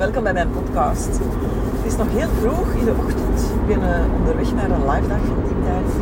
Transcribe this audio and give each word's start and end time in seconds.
welkom 0.00 0.22
bij 0.22 0.32
mijn 0.32 0.50
podcast. 0.50 1.08
Het 1.76 1.86
is 1.86 1.96
nog 1.96 2.06
heel 2.10 2.28
vroeg 2.40 2.72
in 2.80 2.84
de 2.84 2.94
ochtend. 3.04 3.38
Ik 3.60 3.66
ben 3.66 3.80
uh, 3.88 4.14
onderweg 4.18 4.54
naar 4.54 4.70
een 4.70 4.86
live 4.90 5.08
dag 5.08 5.22
van 5.30 5.38
Deep 5.44 5.60
Dive. 5.68 5.96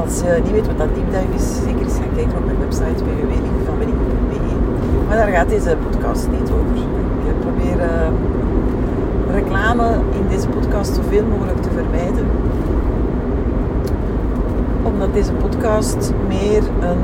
Als 0.00 0.20
je 0.20 0.40
niet 0.42 0.52
weet 0.52 0.66
wat 0.66 0.78
dat 0.78 0.94
Deep 0.94 1.10
Dive 1.14 1.34
is, 1.34 1.46
zeker 1.64 1.82
eens 1.82 1.98
gaan 2.02 2.14
kijken 2.14 2.36
op 2.38 2.44
mijn 2.44 2.58
website 2.58 3.04
www.vanbenning.be. 3.04 4.54
Maar 5.08 5.16
daar 5.16 5.28
gaat 5.28 5.48
deze 5.48 5.76
podcast 5.90 6.28
niet 6.30 6.50
over. 6.58 6.76
Ik 7.30 7.38
probeer 7.40 7.76
uh, 7.76 8.08
reclame 9.38 9.88
in 10.18 10.28
deze 10.28 10.48
podcast 10.48 10.94
zoveel 10.94 11.24
mogelijk 11.24 11.62
te 11.62 11.70
vermijden. 11.78 12.26
Omdat 14.82 15.12
deze 15.12 15.32
podcast 15.32 16.12
meer 16.28 16.62
een 16.80 17.02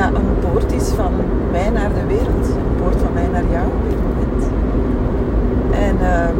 ja, 0.00 0.06
een 0.06 0.50
poort 0.50 0.72
is 0.72 0.88
van 0.88 1.12
mij 1.50 1.70
naar 1.70 1.90
de 1.98 2.06
wereld. 2.06 2.46
Een 2.68 2.76
poort 2.82 2.98
van 3.04 3.12
mij 3.12 3.28
naar 3.32 3.46
jou 3.56 3.66
op 3.76 3.82
dit 3.88 4.00
moment. 4.08 4.42
En 5.86 5.94
uh, 6.12 6.30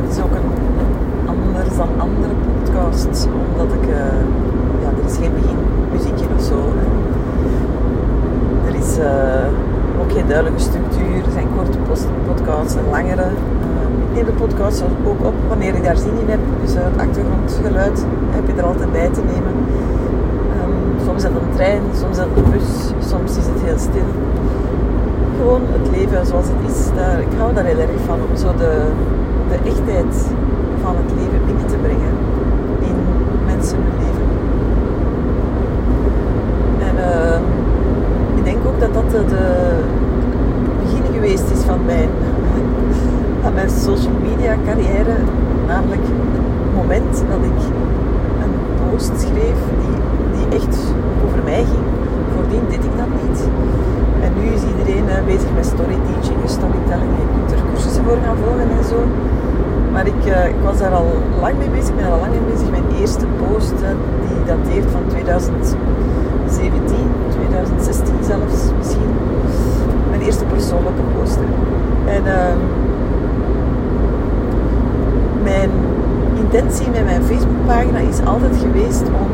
het 0.00 0.08
is 0.12 0.18
ook 0.24 0.34
een, 0.38 0.48
anders 1.32 1.76
dan 1.76 1.88
andere 2.06 2.34
podcasts, 2.46 3.26
omdat 3.50 3.70
ik, 3.78 3.84
uh, 3.88 4.22
ja, 4.82 4.88
er 4.98 5.06
is 5.10 5.16
geen 5.22 5.34
beginmuziekje 5.38 6.26
of 6.36 6.42
zo. 6.50 6.58
Er 8.68 8.74
is 8.82 8.98
uh, 8.98 10.00
ook 10.00 10.12
geen 10.12 10.28
duidelijke 10.28 10.60
structuur, 10.60 11.16
er 11.26 11.32
zijn 11.38 11.48
korte 11.56 11.78
podcasts 12.26 12.74
en 12.74 12.86
langere. 12.90 13.26
Uh, 13.66 14.04
ik 14.04 14.10
neem 14.14 14.24
de 14.24 14.40
podcast 14.44 14.82
ook 15.06 15.26
op 15.26 15.34
wanneer 15.48 15.74
ik 15.74 15.84
daar 15.84 15.96
zin 15.96 16.18
in 16.22 16.28
heb, 16.34 16.40
dus 16.62 16.74
het 16.74 16.98
achtergrondgeluid 17.06 18.04
heb 18.30 18.46
je 18.46 18.52
er 18.60 18.68
altijd 18.70 18.92
bij 18.92 19.08
te 19.08 19.22
nemen 19.32 19.54
soms 21.20 21.30
is 21.30 21.36
het 21.36 21.48
een 21.48 21.56
trein, 21.56 21.82
soms 22.00 22.16
het 22.16 22.26
een 22.36 22.50
bus, 22.50 22.70
soms 23.10 23.30
is 23.36 23.46
het 23.46 23.60
heel 23.64 23.78
stil. 23.78 24.10
Gewoon 25.36 25.62
het 25.76 25.96
leven 25.96 26.26
zoals 26.26 26.46
het 26.52 26.70
is. 26.70 26.78
Daar, 26.96 27.20
ik 27.20 27.32
hou 27.38 27.54
daar 27.54 27.64
heel 27.64 27.78
erg 27.78 28.00
van 28.06 28.18
om 28.30 28.36
zo 28.36 28.48
de, 28.56 28.72
de 29.48 29.58
echtheid 29.70 30.14
van 30.82 30.94
het 31.00 31.10
leven 31.18 31.40
binnen 31.46 31.66
te 31.66 31.76
brengen 31.76 32.14
in 32.90 32.96
mensen 33.46 33.78
hun 33.82 33.96
leven. 34.04 34.26
En 36.88 36.94
uh, 37.08 37.38
ik 38.38 38.44
denk 38.44 38.58
ook 38.66 38.80
dat 38.80 38.94
dat 38.94 39.10
de, 39.10 39.24
de 39.34 39.44
begin 40.82 41.12
geweest 41.12 41.50
is 41.50 41.62
van 41.70 41.78
mijn, 41.86 42.08
van 43.42 43.54
mijn 43.54 43.70
social 43.70 44.16
media 44.28 44.56
carrière. 44.66 45.16
Namelijk 45.66 46.02
het 46.02 46.74
moment 46.74 47.12
dat 47.30 47.42
ik 47.50 47.60
een 48.42 48.54
post 48.80 49.12
schreef 49.20 49.60
die 50.36 50.58
echt 50.58 50.76
over 51.24 51.42
mij 51.44 51.64
ging. 51.72 51.86
Voordien 52.34 52.64
deed 52.68 52.84
ik 52.88 52.94
dat 53.02 53.12
niet. 53.22 53.38
En 54.24 54.30
nu 54.38 54.44
is 54.56 54.62
iedereen 54.72 55.06
uh, 55.14 55.24
bezig 55.32 55.50
met 55.58 55.66
story 55.74 55.98
teaching 56.08 56.38
en 56.44 56.52
storytelling. 56.58 57.12
Je 57.22 57.26
kunt 57.34 57.50
er 57.52 57.60
cursussen 57.70 58.04
voor 58.04 58.18
gaan 58.24 58.36
volgen 58.44 58.68
en 58.78 58.84
zo. 58.92 58.98
Maar 59.92 60.06
ik, 60.28 60.54
was 60.64 60.78
daar 60.78 60.92
al 60.92 61.06
lang 61.40 61.58
mee 61.58 61.68
bezig. 61.68 61.88
Ik 61.88 61.96
ben 61.96 62.12
al 62.12 62.18
lang 62.18 62.30
mee 62.30 62.52
bezig. 62.52 62.70
Mijn 62.70 62.84
eerste 63.00 63.26
post 63.40 63.74
die 64.28 64.44
dateert 64.46 64.90
van 64.90 65.02
2017, 65.08 65.76
2016 67.28 68.14
zelfs 68.22 68.58
misschien. 68.78 69.12
Mijn 70.10 70.22
eerste 70.22 70.44
persoonlijke 70.44 71.02
post. 71.18 71.38
En 72.06 72.26
ehm, 72.26 72.58
mijn 75.42 75.70
intentie 76.34 76.90
met 76.90 77.04
mijn 77.04 77.22
Facebookpagina 77.22 77.98
is 77.98 78.20
altijd 78.24 78.56
geweest 78.56 79.02
om 79.02 79.30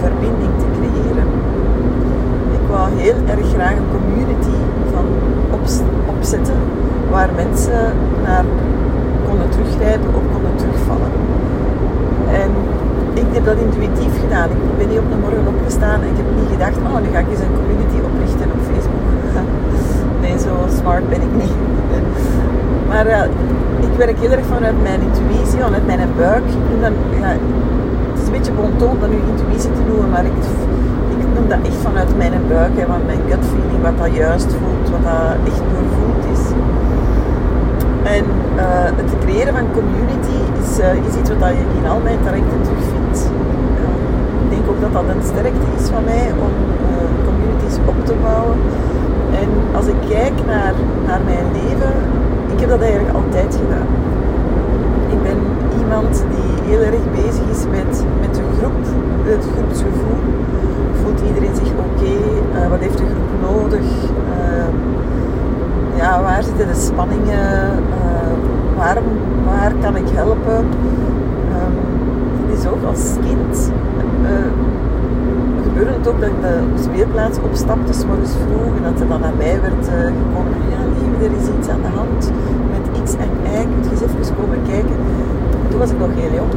verbinding 0.00 0.52
te 0.58 0.66
creëren. 0.76 1.26
Ik 2.52 2.64
wou 2.70 2.88
heel 2.96 3.18
erg 3.26 3.48
graag 3.54 3.76
een 3.76 3.90
community 3.90 4.56
van 4.92 5.06
opzetten 6.16 6.56
waar 7.10 7.28
mensen 7.36 7.92
naar 8.24 8.44
konden 9.48 9.64
teruggrijpen 9.64 10.10
of 10.18 10.24
konden 10.32 10.54
terugvallen. 10.62 11.10
En 12.42 12.50
ik 13.22 13.28
heb 13.36 13.44
dat 13.50 13.58
intuïtief 13.66 14.14
gedaan. 14.24 14.48
Ik 14.50 14.76
ben 14.78 14.88
niet 14.88 15.02
op 15.04 15.10
de 15.12 15.18
morgen 15.24 15.46
opgestaan 15.54 15.98
en 16.02 16.08
ik 16.12 16.18
heb 16.20 16.28
niet 16.38 16.50
gedacht, 16.54 16.76
oh 16.86 17.00
nu 17.04 17.08
ga 17.14 17.18
ik 17.24 17.30
eens 17.32 17.44
een 17.46 17.56
community 17.60 17.98
oprichten 18.08 18.48
op 18.56 18.60
Facebook. 18.70 19.04
Nee, 20.22 20.38
zo 20.46 20.52
smart 20.78 21.08
ben 21.08 21.22
ik 21.28 21.34
niet. 21.42 21.56
Maar 22.90 23.06
ik 23.86 23.94
werk 23.96 24.18
heel 24.18 24.30
erg 24.30 24.46
vanuit 24.56 24.82
mijn 24.82 25.00
intuïtie, 25.08 25.60
vanuit 25.60 25.86
mijn 25.86 26.08
buik. 26.16 26.48
En 26.72 26.80
dan, 26.84 26.92
ja, 27.20 27.30
een 28.26 28.32
beetje 28.32 28.52
bonton 28.52 29.00
dan 29.00 29.10
nu 29.10 29.18
intuïtie 29.32 29.72
te 29.78 29.82
noemen, 29.88 30.10
maar 30.10 30.24
ik, 30.24 30.38
ik 31.22 31.28
noem 31.34 31.48
dat 31.48 31.58
echt 31.62 31.80
vanuit 31.88 32.16
mijn 32.16 32.32
buik, 32.48 32.74
hè, 32.78 32.86
van 32.86 33.02
mijn 33.06 33.20
gut 33.28 33.44
feeling, 33.50 33.82
wat 33.82 33.98
dat 33.98 34.12
juist 34.16 34.50
voelt, 34.58 34.86
wat 34.94 35.04
dat 35.10 35.36
echt 35.50 35.62
doorvoeld 35.72 36.22
is. 36.34 36.42
En 38.02 38.24
uh, 38.56 38.64
het 39.00 39.10
creëren 39.22 39.54
van 39.54 39.66
community 39.78 40.38
is, 40.62 40.78
is 41.08 41.14
iets 41.20 41.30
wat 41.30 41.54
je 41.60 41.64
in 41.78 41.86
al 41.90 42.00
mijn 42.00 42.20
trajecten 42.26 42.62
terugvindt. 42.66 43.18
Uh, 43.80 43.94
ik 44.44 44.48
denk 44.50 44.64
ook 44.70 44.80
dat 44.80 44.92
dat 44.92 45.06
een 45.14 45.22
sterkte 45.32 45.68
is 45.78 45.86
van 45.94 46.04
mij 46.04 46.26
om 46.44 46.52
communities 47.28 47.76
op 47.92 47.98
te 48.06 48.14
bouwen. 48.22 48.58
En 49.40 49.48
als 49.78 49.86
ik 49.86 49.98
kijk 50.08 50.36
naar, 50.46 50.74
naar 51.06 51.22
mijn 51.32 51.46
leven, 51.58 51.94
ik 52.52 52.60
heb 52.60 52.68
dat 52.68 52.80
eigenlijk 52.80 53.14
altijd 53.20 53.58
gedaan. 53.62 53.90
Ik 55.14 55.20
ben 55.22 55.38
iemand 55.80 56.24
die 56.34 56.50
heel 56.70 56.82
erg 56.90 57.04
bezig 57.20 57.44
is 57.54 57.62
met, 57.76 57.92
met 58.20 58.34
de 58.34 58.44
groep, 58.56 58.82
het 59.32 59.44
groepsgevoel. 59.54 60.20
Voelt 61.00 61.20
iedereen 61.28 61.54
zich 61.54 61.70
oké? 61.86 62.14
Wat 62.68 62.80
heeft 62.80 62.98
de 62.98 63.04
groep 63.12 63.32
nodig? 63.50 63.86
Ja, 65.96 66.22
waar 66.22 66.42
zitten 66.42 66.66
de 66.66 66.74
spanningen? 66.74 67.82
Uh, 68.78 68.84
waar, 68.84 69.02
waar 69.44 69.72
kan 69.80 69.96
ik 69.96 70.08
helpen? 70.08 70.66
Um, 71.56 72.56
is 72.56 72.66
ook 72.66 72.84
als 72.84 73.14
kind 73.26 73.70
gebeurde 75.62 75.92
het 75.98 76.08
ook 76.08 76.20
dat 76.20 76.28
ik 76.28 76.40
de 76.42 76.82
speelplaats 76.82 77.38
opstapte, 77.38 77.92
s 77.92 78.04
morgens 78.04 78.30
vroeg, 78.30 78.76
en 78.76 78.82
dat 78.82 79.00
er 79.00 79.08
dan 79.08 79.20
naar 79.20 79.36
mij 79.36 79.60
werd 79.60 79.84
gekomen, 79.88 80.58
ja 80.70 80.80
lieve, 80.98 81.24
er 81.24 81.40
is 81.40 81.48
iets 81.58 81.68
aan 81.68 81.82
de 81.82 81.92
hand 81.98 82.32
met 82.70 83.02
X 83.04 83.14
en 83.14 83.30
Y, 83.44 83.62
kun 83.62 83.82
je 83.82 83.90
eens 83.90 84.00
even 84.00 84.36
komen 84.36 84.58
kijken 84.68 84.96
toen 85.70 85.78
was 85.78 85.90
ik 85.90 85.98
nog 85.98 86.08
heel 86.14 86.34
jong. 86.34 86.52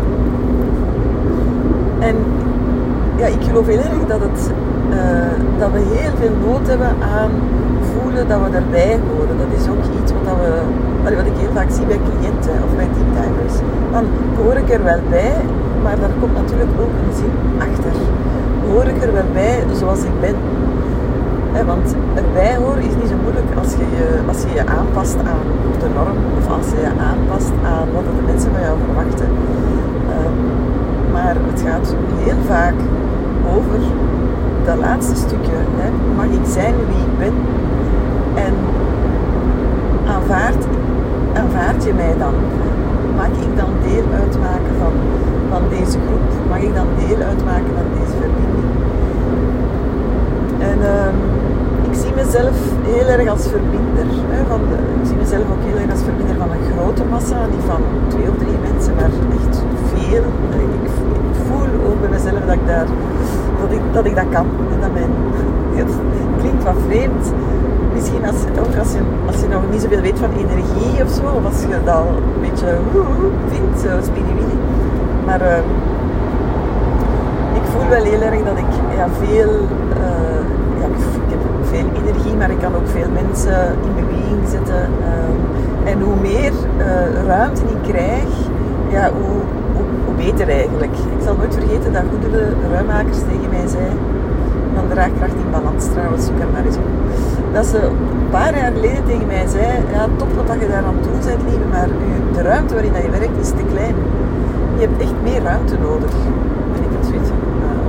En 2.00 2.16
ja, 3.18 3.26
ik 3.26 3.44
geloof 3.44 3.66
heel 3.68 3.78
erg 3.78 4.06
dat, 4.08 4.22
het, 4.22 4.52
uh, 4.90 5.60
dat 5.60 5.72
we 5.72 5.80
heel 5.80 6.16
veel 6.20 6.36
nood 6.46 6.68
hebben 6.68 6.96
aan 7.18 7.32
dat 8.14 8.40
we 8.44 8.50
erbij 8.62 9.00
horen. 9.08 9.36
Dat 9.44 9.52
is 9.60 9.66
ook 9.72 9.84
iets 10.00 10.12
wat, 11.04 11.26
ik 11.32 11.38
heel 11.44 11.54
vaak 11.60 11.72
zie 11.78 11.86
bij 11.86 12.00
cliënten 12.08 12.56
of 12.66 12.72
bij 12.80 12.90
deepdivers. 12.96 13.56
Dan 13.92 14.06
hoor 14.42 14.56
ik 14.64 14.70
er 14.78 14.84
wel 14.84 15.02
bij, 15.10 15.36
maar 15.84 15.96
daar 16.00 16.16
komt 16.20 16.36
natuurlijk 16.42 16.72
ook 16.84 16.94
een 17.02 17.14
zin 17.22 17.34
achter. 17.68 17.96
Hoor 18.70 18.86
ik 18.94 19.04
er 19.04 19.14
wel 19.14 19.30
bij 19.34 19.64
zoals 19.80 20.04
ik 20.04 20.16
ben? 20.20 20.36
want 21.66 21.96
erbij 22.14 22.56
horen 22.56 22.84
is 22.90 22.96
niet 23.02 23.10
zo 23.10 23.16
moeilijk 23.24 23.50
als 23.62 23.72
je 23.72 23.86
je, 23.98 24.06
als 24.28 24.42
je, 24.42 24.50
je 24.54 24.66
aanpast 24.66 25.18
aan 25.18 25.48
de 25.80 25.90
norm 25.96 26.18
of 26.38 26.46
als 26.58 26.68
je 26.74 26.80
je 26.88 26.94
aanpast 27.10 27.52
aan 27.64 27.88
wat 27.94 28.04
de 28.04 28.24
mensen 28.26 28.52
van 28.52 28.62
jou 28.62 28.78
verwachten. 28.86 29.30
Ehm, 30.14 30.36
maar 31.14 31.36
het 31.52 31.62
gaat 31.68 31.96
heel 32.24 32.42
vaak 32.48 32.78
over 33.56 33.80
dat 34.66 34.78
laatste 34.78 35.16
stukje. 35.16 35.58
Mag 36.16 36.26
ik 36.26 36.46
zijn 36.58 36.76
wie 36.76 37.04
ik 37.10 37.18
ben? 37.18 37.34
En 38.34 38.54
aanvaard, 40.08 40.64
aanvaard 41.34 41.84
je 41.84 41.94
mij 41.94 42.16
dan? 42.18 42.34
Mag 43.16 43.28
ik 43.28 43.58
dan 43.58 43.72
deel 43.88 44.06
uitmaken 44.22 44.74
van, 44.80 44.94
van 45.50 45.62
deze 45.70 45.98
groep? 46.06 46.28
Mag 46.50 46.62
ik 46.62 46.76
dan 46.76 46.88
deel 47.00 47.20
uitmaken 47.28 47.72
van 47.80 47.88
deze 47.98 48.16
verbinding? 48.22 48.70
En 50.70 50.78
um, 50.98 51.18
ik 51.90 51.96
zie 52.02 52.14
mezelf 52.24 52.58
heel 52.92 53.08
erg 53.16 53.30
als 53.30 53.46
verbinder. 53.56 54.08
Hè, 54.34 54.40
van 54.52 54.62
de, 54.70 54.78
ik 55.00 55.06
zie 55.10 55.18
mezelf 55.24 55.46
ook 55.54 55.64
heel 55.70 55.80
erg 55.82 55.92
als 55.92 56.04
verbinder 56.10 56.36
van 56.44 56.50
een 56.56 56.66
grote 56.72 57.04
massa, 57.14 57.40
niet 57.54 57.66
van 57.72 57.82
twee 58.08 58.28
of 58.32 58.38
drie 58.44 58.58
mensen, 58.68 58.94
maar 58.96 59.14
echt 59.38 59.56
veel. 59.94 60.24
Ik, 60.64 60.72
ik 60.82 61.36
voel 61.48 61.72
ook 61.88 62.00
bij 62.04 62.12
mezelf 62.18 62.42
dat 62.50 62.56
ik, 62.60 62.66
daar, 62.72 62.88
dat 63.62 63.72
ik, 63.78 63.84
dat, 63.96 64.06
ik 64.06 64.16
dat 64.16 64.30
kan. 64.36 64.48
En 64.74 64.80
dat 64.84 64.94
mijn, 64.98 65.14
het 65.82 65.94
klinkt 66.42 66.64
wat 66.64 66.80
vreemd. 66.88 67.26
Misschien 67.94 68.26
als, 68.26 68.42
ook 68.64 68.76
als 68.84 68.92
je, 68.98 69.02
als 69.30 69.38
je 69.42 69.48
nog 69.48 69.64
niet 69.72 69.82
zoveel 69.82 70.02
weet 70.08 70.20
van 70.20 70.32
energie 70.46 71.04
of 71.06 71.12
zo, 71.20 71.28
een 72.00 72.42
beetje 72.42 72.78
vindt, 73.48 73.80
zo 73.80 73.90
spiriwili. 74.02 74.58
Maar 75.26 75.42
uh, 75.42 75.58
ik 77.56 77.66
voel 77.72 77.88
wel 77.90 78.04
heel 78.04 78.22
erg 78.22 78.44
dat 78.44 78.58
ik 78.58 78.72
ja, 78.96 79.08
veel... 79.26 79.52
Uh, 79.98 80.42
ja, 80.80 80.86
ik 81.26 81.30
heb 81.30 81.40
veel 81.62 82.04
energie, 82.04 82.36
maar 82.36 82.52
ik 82.52 82.60
kan 82.60 82.76
ook 82.76 82.88
veel 82.88 83.10
mensen 83.14 83.76
in 83.84 83.94
beweging 83.96 84.48
zetten. 84.50 84.90
Ehm, 85.10 85.40
en 85.88 86.02
hoe 86.02 86.16
meer 86.22 86.52
uh, 86.78 87.26
ruimte 87.28 87.62
ik 87.62 87.92
krijg, 87.94 88.30
ja, 88.90 89.12
hoe, 89.12 89.42
hoe, 89.76 90.16
beter 90.16 90.50
eigenlijk. 90.50 90.92
Ik 90.92 91.24
zal 91.24 91.36
nooit 91.36 91.54
vergeten 91.54 91.94
dat 91.94 92.04
goede 92.12 92.48
ruimmakers 92.72 93.18
tegen 93.18 93.50
mij 93.50 93.68
zei. 93.68 93.90
Van 94.76 94.88
draagkracht 94.90 95.38
in 95.44 95.52
balans 95.52 95.86
trouwens, 95.94 96.26
zoek 96.26 96.40
er 96.40 96.52
maar 96.54 96.66
eens 96.66 96.76
op. 96.76 96.90
Dat 97.54 97.66
ze 97.66 97.78
een 97.78 98.30
paar 98.30 98.58
jaar 98.58 98.72
geleden 98.72 99.04
tegen 99.06 99.28
mij 99.28 99.48
zei, 99.48 99.68
ja 99.94 100.08
top 100.18 100.30
wat 100.48 100.60
je 100.60 100.68
daar 100.68 100.86
aan 100.90 100.96
het 101.00 101.04
doen 101.04 101.20
bent 101.26 101.42
lieve, 101.50 101.68
maar 101.72 101.90
de 102.36 102.42
ruimte 102.42 102.74
waarin 102.74 102.94
je 102.94 103.10
werkt 103.20 103.38
is 103.42 103.50
te 103.50 103.66
klein. 103.74 103.96
Je 104.78 104.82
hebt 104.88 105.02
echt 105.02 105.18
meer 105.24 105.42
ruimte 105.44 105.76
nodig. 105.88 106.14
En 106.76 106.82
ik 106.88 106.92
had 106.96 107.06
zoiets 107.10 107.30
van, 107.30 107.42
uh, 107.66 107.80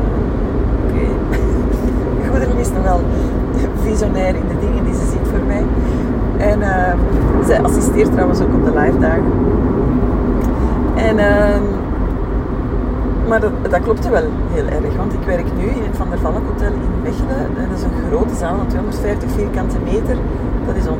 oké. 0.86 1.06
Okay. 2.32 2.60
is 2.60 2.72
nog 2.72 2.82
wel 2.82 3.00
visionair 3.82 4.34
in 4.34 4.48
de 4.48 4.66
dingen 4.66 4.84
die 4.84 4.94
ze 4.94 5.06
ziet 5.10 5.28
voor 5.30 5.44
mij. 5.46 5.64
En 6.38 6.58
uh, 6.60 6.92
zij 7.46 7.62
assisteert 7.62 8.12
trouwens 8.12 8.40
ook 8.40 8.54
op 8.54 8.64
de 8.64 8.78
live 8.78 8.98
dagen. 8.98 9.32
En, 10.94 11.16
uh, 11.16 11.81
maar 13.28 13.40
dat, 13.40 13.52
dat 13.70 13.80
klopte 13.80 14.10
wel 14.10 14.24
heel 14.52 14.66
erg, 14.66 14.96
want 14.96 15.12
ik 15.12 15.24
werk 15.26 15.46
nu 15.56 15.66
in 15.66 15.82
het 15.82 15.96
Van 15.96 16.10
der 16.10 16.18
Valk 16.18 16.42
Hotel 16.50 16.72
in 16.72 17.02
Mechelen. 17.02 17.46
Dat 17.68 17.78
is 17.78 17.82
een 17.82 17.96
grote 18.08 18.34
zaal 18.34 18.56
van 18.56 18.66
250 18.66 19.30
vierkante 19.30 19.76
meter. 19.84 20.16
Dat 20.66 20.76
is, 20.76 20.86
on, 20.86 20.98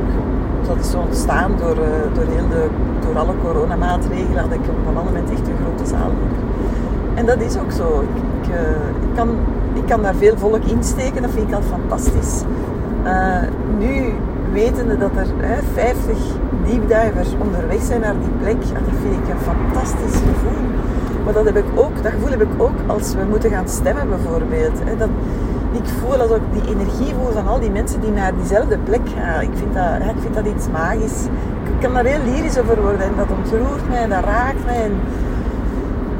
dat 0.66 0.86
zo 0.86 0.98
ontstaan 0.98 1.52
door, 1.58 1.76
uh, 1.76 2.14
door, 2.14 2.24
de, 2.24 2.68
door 3.00 3.18
alle 3.18 3.34
coronamaatregelen. 3.44 4.42
Dat 4.48 4.58
ik 4.58 4.68
op 4.68 4.86
een 4.86 5.04
moment 5.04 5.30
echt 5.30 5.48
een 5.48 5.60
grote 5.64 5.86
zaal. 5.90 6.10
En 7.14 7.26
dat 7.26 7.40
is 7.40 7.58
ook 7.58 7.72
zo. 7.72 8.00
Ik, 8.00 8.48
uh, 8.48 8.60
ik, 9.08 9.14
kan, 9.14 9.28
ik 9.74 9.86
kan 9.86 10.02
daar 10.02 10.14
veel 10.14 10.36
volk 10.36 10.64
insteken, 10.64 11.22
dat 11.22 11.30
vind 11.30 11.48
ik 11.48 11.54
al 11.54 11.62
fantastisch. 11.62 12.42
Uh, 13.04 13.42
nu 13.78 14.14
wetende 14.52 14.98
dat 14.98 15.10
er 15.16 15.26
hè, 15.38 15.62
50 15.72 16.16
diepdivers 16.64 17.28
onderweg 17.38 17.82
zijn 17.82 18.00
naar 18.00 18.14
die 18.20 18.32
plek, 18.40 18.60
dat 18.60 18.96
vind 19.02 19.14
ik 19.14 19.34
een 19.34 19.44
fantastisch 19.52 20.16
gevoel. 20.16 20.62
Maar 21.24 21.32
dat, 21.32 21.44
heb 21.44 21.56
ik 21.56 21.64
ook, 21.74 21.91
dat 22.02 22.12
gevoel 22.12 22.30
heb 22.30 22.42
ik 22.42 22.48
ook 22.56 22.76
als 22.86 23.14
we 23.14 23.24
moeten 23.28 23.50
gaan 23.50 23.68
stemmen 23.68 24.08
bijvoorbeeld. 24.08 24.78
Dat, 24.98 25.08
ik 25.72 25.88
voel 26.00 26.20
als 26.20 26.30
ik 26.30 26.42
die 26.52 26.74
energie 26.74 27.14
voel 27.14 27.32
van 27.32 27.46
al 27.46 27.60
die 27.60 27.70
mensen 27.70 28.00
die 28.00 28.10
naar 28.10 28.34
diezelfde 28.34 28.78
plek 28.78 29.00
gaan. 29.16 29.40
Ik 29.40 29.50
vind 29.54 29.74
dat, 29.74 30.14
ik 30.16 30.20
vind 30.22 30.34
dat 30.34 30.46
iets 30.46 30.68
magisch. 30.68 31.24
Ik 31.64 31.80
kan 31.80 31.92
daar 31.92 32.04
heel 32.04 32.32
lyrisch 32.32 32.58
over 32.58 32.82
worden 32.82 33.00
en 33.00 33.12
dat 33.16 33.26
ontroert 33.36 33.88
mij 33.88 34.02
en 34.02 34.08
dat 34.08 34.24
raakt 34.24 34.64
mij. 34.64 34.82
En, 34.82 34.92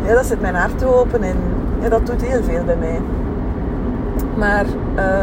ja, 0.07 0.15
dat 0.15 0.27
zet 0.27 0.41
mijn 0.41 0.55
hart 0.55 0.85
open 0.85 1.23
en 1.23 1.37
ja, 1.81 1.89
dat 1.89 2.07
doet 2.07 2.23
heel 2.23 2.43
veel 2.43 2.65
bij 2.65 2.77
mij. 2.77 3.01
Maar 4.37 4.65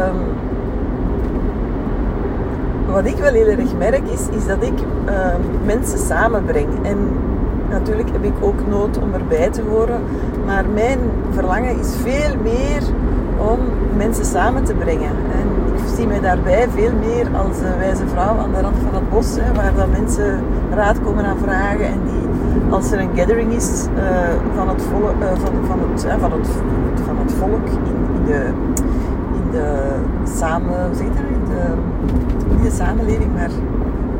um, 0.08 0.16
wat 2.92 3.06
ik 3.06 3.16
wel 3.16 3.32
heel 3.32 3.46
erg 3.46 3.76
merk 3.78 4.08
is, 4.08 4.28
is 4.36 4.46
dat 4.46 4.62
ik 4.62 4.78
uh, 5.08 5.26
mensen 5.64 5.98
samenbreng. 5.98 6.68
En 6.82 6.98
natuurlijk 7.70 8.10
heb 8.12 8.24
ik 8.24 8.34
ook 8.40 8.66
nood 8.68 8.98
om 8.98 9.14
erbij 9.14 9.50
te 9.50 9.62
horen. 9.62 10.00
Maar 10.50 10.68
mijn 10.74 10.98
verlangen 11.30 11.78
is 11.78 11.94
veel 12.02 12.36
meer 12.42 12.82
om 13.36 13.58
mensen 13.96 14.24
samen 14.24 14.64
te 14.64 14.74
brengen. 14.74 15.10
En 15.10 15.74
ik 15.74 15.94
zie 15.96 16.06
mij 16.06 16.20
daarbij 16.20 16.68
veel 16.74 16.92
meer 16.92 17.26
als 17.36 17.58
een 17.58 17.78
wijze 17.78 18.06
vrouw 18.06 18.36
aan 18.36 18.52
de 18.52 18.60
rand 18.60 18.76
van 18.84 18.94
het 18.94 19.10
bos, 19.10 19.36
hè, 19.40 19.54
waar 19.54 19.74
dan 19.74 19.90
mensen 19.90 20.40
raad 20.74 21.00
komen 21.00 21.24
aan 21.24 21.38
vragen 21.42 21.86
en 21.86 22.00
die, 22.04 22.72
als 22.72 22.92
er 22.92 23.00
een 23.00 23.10
gathering 23.16 23.52
is 23.52 23.86
van, 24.54 24.68
het 24.68 24.82
volk, 27.38 27.66
in, 27.66 28.24
de, 28.26 28.50
de 29.52 29.94
samen, 30.38 30.96
zeg 30.96 31.06
de 31.06 31.74
de 32.62 32.70
samenleving, 32.70 33.34
maar 33.34 33.50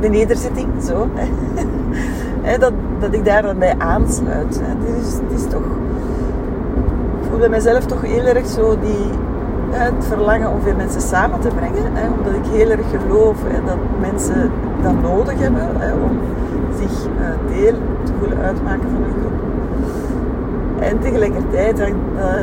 de 0.00 0.08
nederzetting, 0.08 0.68
zo. 0.84 1.08
Dat, 2.58 2.72
dat 2.98 3.14
ik 3.14 3.24
daar 3.24 3.42
dan 3.42 3.58
bij 3.58 3.74
aansluit. 3.78 4.60
Is, 5.00 5.12
het 5.12 5.40
is 5.40 5.46
toch... 5.50 5.62
Voel 7.30 7.38
bij 7.38 7.48
mezelf 7.48 7.84
toch 7.84 8.02
heel 8.02 8.24
erg 8.24 8.46
zo 8.46 8.76
die, 8.80 9.06
het 9.70 10.04
verlangen 10.04 10.50
om 10.50 10.60
veel 10.62 10.76
mensen 10.76 11.00
samen 11.00 11.40
te 11.40 11.48
brengen. 11.48 11.84
Omdat 12.18 12.34
ik 12.34 12.52
heel 12.52 12.70
erg 12.70 12.86
geloof 12.90 13.36
dat 13.66 13.76
mensen 14.00 14.50
dat 14.82 15.02
nodig 15.02 15.38
hebben 15.38 15.68
om 16.02 16.18
zich 16.80 17.06
uh, 17.06 17.56
deel 17.56 17.74
te 18.04 18.12
voelen 18.18 18.38
uitmaken 18.38 18.88
van 18.90 19.02
een 19.02 19.14
groep. 19.20 19.38
En 20.80 20.98
tegelijkertijd 20.98 21.76
dat, 21.76 21.88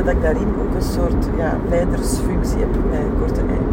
dat 0.04 0.14
ik 0.14 0.22
daarin 0.22 0.48
ook 0.60 0.74
een 0.74 0.82
soort 0.82 1.28
ja, 1.36 1.52
leidersfunctie 1.68 2.58
heb 2.58 2.68
met 2.90 3.00
korte 3.20 3.40
eind. 3.40 3.68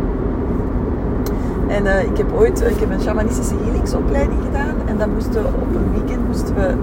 En 1.68 1.86
uh, 1.86 2.04
ik 2.04 2.18
heb 2.18 2.28
ooit 2.38 2.62
ik 2.62 2.80
heb 2.80 2.92
een 2.92 3.02
shamanistische 3.02 3.56
healingsopleiding 3.64 4.40
gedaan. 4.46 4.76
En 4.86 4.98
dan 4.98 5.14
moesten 5.14 5.46
op 5.46 5.76
een 5.76 5.92
weekend 5.92 6.28
moesten 6.28 6.56
we 6.56 6.74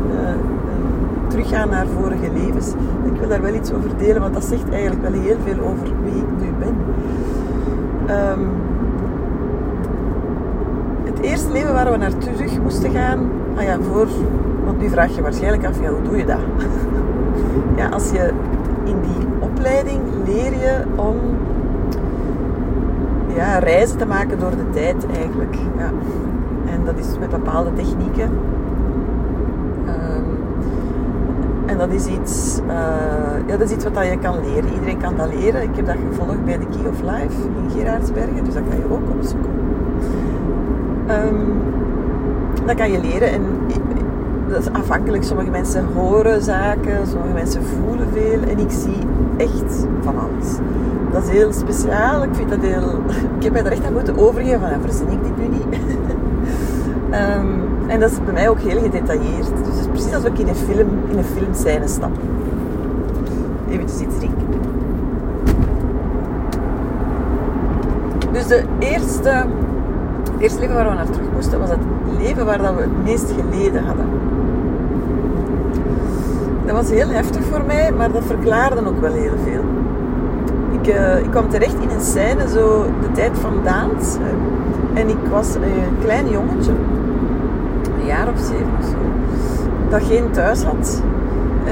teruggaan 1.32 1.68
naar 1.68 1.86
vorige 1.86 2.32
levens. 2.32 2.72
Ik 3.04 3.18
wil 3.18 3.28
daar 3.28 3.42
wel 3.42 3.54
iets 3.54 3.72
over 3.72 3.96
delen, 3.96 4.20
want 4.20 4.34
dat 4.34 4.44
zegt 4.44 4.70
eigenlijk 4.70 5.02
wel 5.02 5.20
heel 5.20 5.36
veel 5.44 5.64
over 5.64 5.88
wie 6.04 6.22
ik 6.22 6.40
nu 6.40 6.52
ben. 6.58 6.76
Um, 8.16 8.48
het 11.04 11.20
eerste 11.20 11.52
leven 11.52 11.72
waar 11.72 11.90
we 11.90 11.96
naar 11.96 12.18
terug 12.18 12.60
moesten 12.60 12.90
gaan, 12.90 13.30
ah 13.56 13.62
ja, 13.62 13.78
voor, 13.80 14.06
want 14.64 14.80
nu 14.80 14.88
vraag 14.88 15.14
je 15.14 15.22
waarschijnlijk 15.22 15.66
af, 15.66 15.80
ja, 15.80 15.88
hoe 15.88 16.02
doe 16.02 16.16
je 16.16 16.24
dat? 16.24 16.40
ja, 17.80 17.88
als 17.88 18.10
je 18.10 18.32
in 18.84 19.00
die 19.00 19.26
opleiding 19.40 20.00
leer 20.26 20.52
je 20.52 20.82
om 20.96 21.16
ja, 23.34 23.58
reizen 23.58 23.98
te 23.98 24.06
maken 24.06 24.38
door 24.38 24.50
de 24.50 24.70
tijd 24.70 25.06
eigenlijk. 25.16 25.54
Ja. 25.54 25.90
En 26.72 26.84
dat 26.84 26.98
is 26.98 27.18
met 27.18 27.30
bepaalde 27.30 27.72
technieken. 27.72 28.30
Um, 29.86 30.24
en 31.72 31.78
dat 31.78 31.92
is 31.92 32.06
iets, 32.06 32.60
uh, 32.66 32.72
ja, 33.46 33.56
dat 33.56 33.60
is 33.60 33.70
iets 33.74 33.84
wat 33.84 34.04
je 34.04 34.18
kan 34.18 34.34
leren. 34.40 34.72
Iedereen 34.72 34.98
kan 34.98 35.16
dat 35.16 35.34
leren. 35.34 35.62
Ik 35.62 35.76
heb 35.76 35.86
dat 35.86 35.96
gevolgd 36.08 36.44
bij 36.44 36.58
de 36.58 36.66
Key 36.66 36.88
of 36.88 37.00
Life 37.00 37.48
in 37.62 37.70
Gerardsbergen, 37.70 38.44
dus 38.44 38.54
dat 38.54 38.62
kan 38.68 38.78
je 38.78 38.84
ook 38.90 39.10
opzoeken. 39.18 39.50
Um, 41.10 41.62
dat 42.66 42.76
kan 42.76 42.92
je 42.92 43.00
leren 43.00 43.32
en 43.32 43.42
dat 44.48 44.60
is 44.60 44.72
afhankelijk. 44.72 45.24
Sommige 45.24 45.50
mensen 45.50 45.86
horen 45.94 46.42
zaken, 46.42 47.06
sommige 47.06 47.32
mensen 47.32 47.62
voelen 47.62 48.08
veel 48.12 48.42
en 48.48 48.58
ik 48.58 48.70
zie 48.70 48.98
echt 49.36 49.86
van 50.00 50.14
alles 50.18 50.58
dat 51.12 51.22
is 51.22 51.28
heel 51.28 51.52
speciaal. 51.52 52.22
Ik 52.22 52.34
vind 52.34 52.50
dat 52.50 52.60
heel... 52.60 53.00
Ik 53.36 53.42
heb 53.42 53.52
mij 53.52 53.64
er 53.64 53.72
echt 53.72 53.84
aan 53.84 53.92
moeten 53.92 54.18
overgeven 54.18 54.60
van, 54.60 54.80
verzin 54.80 55.08
ik 55.08 55.22
dit 55.22 55.50
nu? 55.50 55.58
um, 57.12 57.60
en 57.86 58.00
dat 58.00 58.10
is 58.10 58.18
bij 58.24 58.32
mij 58.32 58.48
ook 58.48 58.60
heel 58.60 58.80
gedetailleerd. 58.80 59.48
Dus 59.48 59.66
het 59.66 59.78
is 59.80 59.86
precies 59.86 60.14
alsof 60.14 60.30
ik 60.30 60.38
in 60.38 60.48
een 60.48 60.54
film, 60.54 60.88
in 61.10 61.18
een 61.18 61.24
filmscène 61.24 61.88
stap. 61.88 62.10
Even 63.68 63.84
iets 63.84 64.16
drinken. 64.18 64.46
Dus 68.32 68.46
de 68.46 68.62
eerste, 68.78 69.28
het 69.28 70.38
eerste 70.38 70.60
leven 70.60 70.74
waar 70.74 70.88
we 70.88 70.94
naar 70.94 71.10
terug 71.10 71.26
moesten, 71.34 71.58
was 71.58 71.68
het 71.68 71.80
leven 72.18 72.46
waar 72.46 72.58
dat 72.58 72.74
we 72.74 72.80
het 72.80 73.04
meest 73.04 73.32
geleden 73.40 73.84
hadden. 73.84 74.06
Dat 76.66 76.76
was 76.76 76.90
heel 76.90 77.08
heftig 77.08 77.44
voor 77.44 77.62
mij, 77.66 77.92
maar 77.92 78.12
dat 78.12 78.24
verklaarde 78.24 78.86
ook 78.86 79.00
wel 79.00 79.12
heel 79.12 79.36
veel 79.44 79.62
ik, 80.82 80.94
uh, 80.94 81.18
ik 81.18 81.30
kwam 81.30 81.48
terecht 81.48 81.74
in 81.80 81.90
een 81.90 82.00
scène, 82.00 82.48
zo 82.48 82.84
de 83.00 83.12
tijd 83.12 83.38
van 83.38 83.52
Daans. 83.64 84.16
en 84.94 85.08
ik 85.08 85.16
was 85.30 85.54
een 85.54 85.96
klein 86.02 86.30
jongetje, 86.30 86.72
zeven 88.38 88.82
zo, 88.90 88.96
dat 89.88 90.02
geen 90.02 90.30
thuis 90.30 90.62
had. 90.62 91.02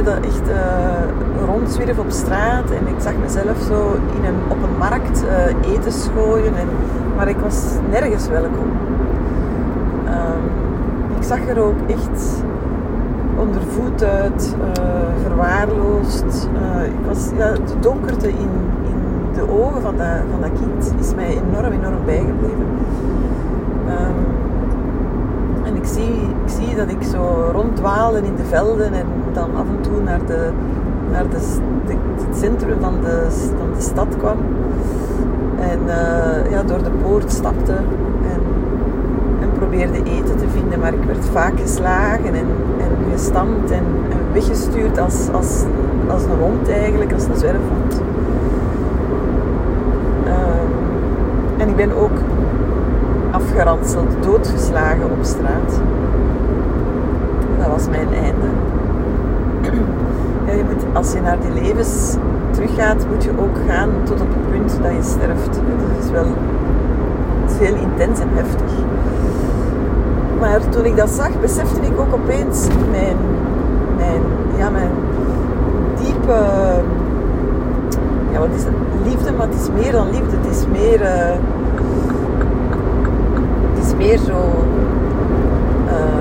Dat 0.04 0.16
echt 0.24 0.48
uh, 0.48 1.46
rondzwierf 1.46 1.98
op 1.98 2.10
straat. 2.10 2.70
En 2.70 2.86
ik 2.86 2.94
zag 2.98 3.12
mezelf 3.22 3.58
zo 3.68 3.96
in 4.16 4.24
een, 4.24 4.34
op 4.48 4.62
een 4.62 4.78
markt 4.78 5.24
uh, 5.24 5.72
eten 5.72 5.92
schooien. 5.92 6.56
En, 6.56 6.68
maar 7.16 7.28
ik 7.28 7.36
was 7.36 7.64
nergens 7.90 8.28
welkom. 8.28 8.68
Um, 10.06 10.44
ik 11.18 11.22
zag 11.22 11.48
er 11.48 11.62
ook 11.62 11.78
echt 11.86 12.42
onder 13.36 13.62
voet 13.68 14.04
uit, 14.04 14.56
uh, 14.78 14.84
verwaarloosd. 15.26 16.48
Uh, 16.62 16.84
ik 16.84 17.06
was, 17.08 17.30
ja, 17.36 17.52
de 17.52 17.78
donkerte 17.80 18.28
in, 18.28 18.48
de 19.34 19.50
ogen 19.50 19.82
van 19.82 19.96
dat, 19.96 20.06
van 20.30 20.40
dat 20.40 20.50
kind 20.60 20.94
is 21.00 21.14
mij 21.14 21.28
enorm, 21.28 21.72
enorm 21.72 22.04
bijgebleven. 22.04 22.66
Um, 23.88 24.26
en 25.64 25.76
ik 25.76 25.84
zie, 25.84 26.14
ik 26.44 26.50
zie 26.50 26.66
dat 26.86 26.90
ik 26.90 27.02
zo 27.02 27.50
ronddwalen 27.52 28.24
in 28.24 28.36
de 28.36 28.44
velden 28.44 28.92
en 28.92 29.06
dan 29.32 29.56
af 29.56 29.64
en 29.68 29.80
toe 29.80 30.02
naar, 30.02 30.26
de, 30.26 30.50
naar 31.10 31.24
het 31.28 31.60
centrum 32.38 32.80
van 32.80 32.94
de, 33.00 33.26
de 33.76 33.82
stad 33.82 34.16
kwam. 34.18 34.38
En 35.58 35.78
uh, 35.86 36.50
ja, 36.50 36.62
door 36.62 36.82
de 36.82 36.90
poort 37.02 37.32
stapte 37.32 37.72
en, 38.32 38.40
en 39.40 39.50
probeerde 39.58 40.02
eten 40.02 40.36
te 40.36 40.48
vinden. 40.48 40.80
Maar 40.80 40.94
ik 40.94 41.04
werd 41.04 41.24
vaak 41.24 41.60
geslagen 41.60 42.34
en, 42.34 42.46
en 42.78 43.12
gestampt 43.12 43.70
en, 43.70 43.84
weggestuurd 44.32 44.98
als, 44.98 45.28
als, 45.32 45.64
als 46.08 46.22
een 46.22 46.38
hond 46.40 46.68
eigenlijk, 46.68 47.12
als 47.12 47.24
een 47.24 47.36
zwerfhond. 47.36 48.00
En 51.58 51.68
ik 51.68 51.76
ben 51.76 51.96
ook 51.96 52.18
afgeranseld, 53.30 54.08
doodgeslagen 54.20 55.10
op 55.10 55.24
straat. 55.24 55.80
Was 57.70 57.88
mijn 57.88 58.08
einde. 58.14 58.46
Ja, 60.46 60.52
je 60.52 60.64
moet, 60.64 60.84
als 60.92 61.12
je 61.12 61.20
naar 61.20 61.38
die 61.40 61.62
levens 61.62 62.16
teruggaat, 62.50 63.06
moet 63.10 63.24
je 63.24 63.30
ook 63.30 63.56
gaan 63.68 63.88
tot 64.04 64.20
op 64.20 64.28
het 64.28 64.50
punt 64.50 64.78
dat 64.82 64.92
je 64.92 65.02
sterft. 65.02 65.54
Dat 65.54 66.04
is 66.04 66.10
wel 66.10 66.26
heel 67.60 67.74
intens 67.74 68.20
en 68.20 68.28
heftig. 68.32 68.72
Maar 70.40 70.68
toen 70.68 70.84
ik 70.84 70.96
dat 70.96 71.10
zag, 71.10 71.40
besefte 71.40 71.80
ik 71.80 72.00
ook 72.00 72.14
opeens 72.14 72.66
mijn, 72.90 73.16
mijn, 73.96 74.20
ja, 74.56 74.70
mijn 74.70 74.90
diepe. 75.98 76.38
Ja, 78.32 78.38
wat 78.38 78.48
is 78.56 78.64
het? 78.64 78.74
Liefde, 79.04 79.32
maar 79.32 79.46
het 79.46 79.60
is 79.60 79.82
meer 79.82 79.92
dan 79.92 80.10
liefde. 80.10 80.36
Het 80.42 80.56
is 80.56 80.66
meer. 80.66 81.00
Uh, 81.00 81.36
het 83.74 83.86
is 83.86 83.94
meer 83.94 84.18
zo. 84.18 84.64
Uh, 85.86 86.20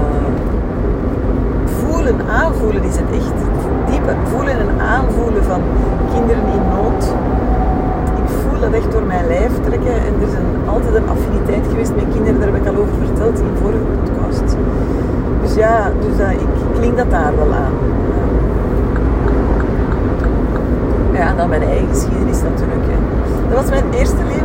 voelen, 2.09 2.29
aanvoelen 2.29 2.83
is 2.83 2.95
het 2.95 3.11
echt. 3.11 3.37
Diepe 3.89 4.13
voelen 4.23 4.59
en 4.59 4.79
aanvoelen 4.79 5.43
van 5.43 5.61
kinderen 6.13 6.43
in 6.43 6.65
nood. 6.75 7.03
Ik 8.21 8.29
voel 8.39 8.59
dat 8.59 8.73
echt 8.73 8.91
door 8.91 9.03
mijn 9.03 9.27
lijf 9.27 9.51
trekken. 9.67 9.93
En 9.93 10.13
er 10.19 10.27
is 10.27 10.33
een, 10.33 10.69
altijd 10.69 10.95
een 10.95 11.09
affiniteit 11.09 11.65
geweest 11.69 11.95
met 11.95 12.05
kinderen, 12.13 12.39
daar 12.39 12.49
heb 12.51 12.61
ik 12.61 12.67
al 12.67 12.81
over 12.81 12.93
verteld 13.05 13.39
in 13.39 13.53
vorige 13.61 13.85
podcast. 14.03 14.55
Dus 15.41 15.53
ja, 15.55 15.91
dus, 16.01 16.27
ik 16.45 16.47
klink 16.79 16.97
dat 16.97 17.09
daar 17.09 17.35
wel 17.35 17.53
aan. 17.53 17.73
Ja, 21.13 21.33
dan 21.33 21.49
mijn 21.49 21.61
eigen 21.61 21.87
geschiedenis 21.87 22.41
natuurlijk. 22.41 22.85
Dat 23.49 23.61
was 23.61 23.69
mijn 23.69 23.83
eerste 23.93 24.23
leven. 24.27 24.38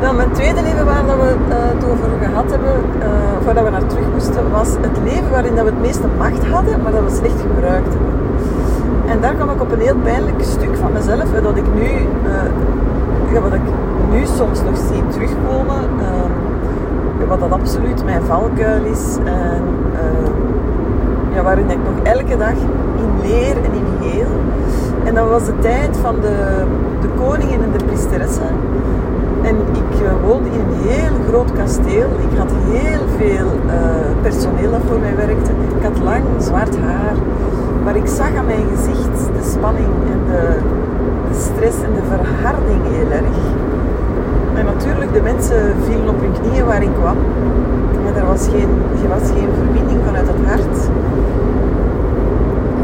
Dan 0.00 0.16
mijn 0.16 0.32
tweede 0.32 0.62
leven 0.62 0.84
waar 0.84 1.06
dat 1.06 1.16
we 1.16 1.34
uh, 1.48 1.54
het 1.74 1.84
over 1.84 2.08
gehad 2.22 2.50
hebben, 2.50 2.74
uh, 2.98 3.04
voordat 3.44 3.64
we 3.64 3.70
naar 3.70 3.86
terug 3.86 4.04
moesten, 4.12 4.50
was 4.50 4.68
het 4.68 4.98
leven 5.04 5.30
waarin 5.30 5.54
dat 5.54 5.64
we 5.64 5.70
het 5.70 5.80
meeste 5.80 6.06
macht 6.18 6.46
hadden, 6.46 6.82
maar 6.82 6.92
dat 6.92 7.04
we 7.04 7.10
slecht 7.10 7.40
gebruikt. 7.40 7.94
En 9.06 9.20
daar 9.20 9.34
kwam 9.34 9.50
ik 9.50 9.60
op 9.60 9.72
een 9.72 9.80
heel 9.80 9.96
pijnlijk 10.02 10.42
stuk 10.42 10.76
van 10.80 10.92
mezelf, 10.92 11.28
dat 11.42 11.56
ik 11.56 11.74
nu, 11.74 11.90
uh, 12.32 13.32
ja, 13.32 13.40
wat 13.40 13.52
ik 13.52 13.66
nu 14.10 14.26
soms 14.26 14.62
nog 14.62 14.76
zie 14.76 15.02
terugkomen, 15.08 15.82
wat 17.28 17.40
dat 17.40 17.52
absoluut 17.52 18.04
mijn 18.04 18.22
valkuil 18.22 18.84
is. 18.84 19.16
En, 19.24 19.62
ja, 21.34 21.42
waarin 21.42 21.70
ik 21.70 21.78
nog 21.84 22.14
elke 22.14 22.36
dag 22.36 22.58
in 23.02 23.10
leer 23.22 23.56
en 23.56 23.72
in 23.72 24.08
heel. 24.08 24.32
En 25.04 25.14
dat 25.14 25.28
was 25.28 25.44
de 25.44 25.58
tijd 25.58 25.96
van 26.02 26.14
de, 26.20 26.64
de 27.00 27.08
koningen 27.16 27.62
en 27.62 27.72
de 27.78 27.84
priesteressen. 27.84 28.50
En 29.42 29.56
ik 29.72 30.00
uh, 30.02 30.08
woonde 30.26 30.48
in 30.48 30.60
een 30.60 30.88
heel 30.88 31.14
groot 31.28 31.52
kasteel. 31.52 32.08
Ik 32.30 32.38
had 32.38 32.50
heel 32.70 33.04
veel 33.16 33.48
uh, 33.66 34.22
personeel 34.22 34.70
dat 34.70 34.80
voor 34.88 35.00
mij 35.00 35.16
werkte. 35.16 35.50
Ik 35.76 35.82
had 35.82 35.98
lang 36.02 36.24
zwart 36.38 36.78
haar. 36.78 37.16
Maar 37.84 37.96
ik 37.96 38.06
zag 38.06 38.34
aan 38.38 38.46
mijn 38.46 38.66
gezicht 38.76 39.16
de 39.36 39.50
spanning 39.50 39.92
en 40.12 40.20
de, 40.30 40.42
de 41.28 41.38
stress 41.38 41.76
en 41.82 41.92
de 41.94 42.04
verharding 42.14 42.82
heel 42.96 43.10
erg. 43.10 43.38
En 44.54 44.64
natuurlijk, 44.64 45.12
de 45.12 45.22
mensen 45.22 45.74
vielen 45.86 46.08
op 46.08 46.20
hun 46.20 46.34
knieën 46.40 46.66
waar 46.66 46.82
ik 46.82 46.94
kwam. 47.00 47.16
Maar 48.04 48.16
er 48.16 48.26
was 48.26 48.48
geen, 48.48 48.70
er 49.02 49.08
was 49.08 49.28
geen 49.36 49.50
verbinding 49.60 50.00
vanuit 50.06 50.26
het 50.26 50.46
hart. 50.46 50.76